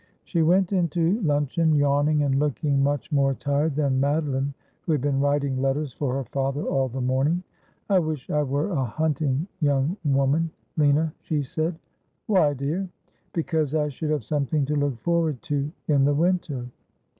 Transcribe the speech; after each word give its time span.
She 0.23 0.41
went 0.41 0.73
into 0.73 1.21
luncheon 1.21 1.75
yawning, 1.75 2.23
and 2.23 2.39
looking 2.39 2.81
much 2.81 3.11
more 3.11 3.35
tired 3.35 3.75
than 3.75 3.99
Madoline, 3.99 4.55
who 4.81 4.93
had 4.93 5.01
been 5.01 5.19
writing 5.19 5.61
letters 5.61 5.93
for 5.93 6.15
her 6.15 6.23
father 6.23 6.63
all 6.63 6.87
the 6.87 6.99
morning.' 7.01 7.43
I 7.87 7.99
wish 7.99 8.27
I 8.31 8.41
were 8.41 8.71
a 8.71 8.83
hunting 8.83 9.45
young 9.59 9.97
woman, 10.03 10.49
Lina,' 10.75 11.13
she 11.21 11.43
said.' 11.43 11.75
Why, 12.25 12.55
dear 12.55 12.89
?''Because 13.33 13.75
I 13.75 13.89
should 13.89 14.09
have 14.09 14.23
something 14.23 14.65
to 14.65 14.75
look 14.75 14.97
forward 14.97 15.39
to 15.43 15.71
in 15.87 16.05
the 16.05 16.15
winter.' 16.15 16.65